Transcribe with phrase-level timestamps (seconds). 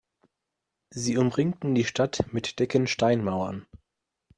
[0.89, 3.67] Sie umringten die Stadt mit dicken Steinmauern.